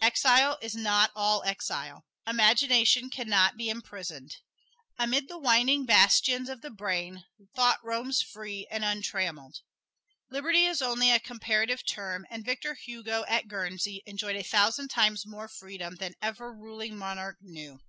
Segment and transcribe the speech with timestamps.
[0.00, 2.04] Exile is not all exile.
[2.24, 4.36] Imagination can not be imprisoned.
[5.00, 7.24] Amid the winding bastions of the brain,
[7.56, 9.62] thought roams free and untrammeled.
[10.30, 15.26] Liberty is only a comparative term, and Victor Hugo at Guernsey enjoyed a thousand times
[15.26, 17.80] more freedom than ever ruling monarch knew.